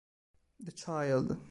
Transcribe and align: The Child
The 0.65 0.71
Child 0.71 1.37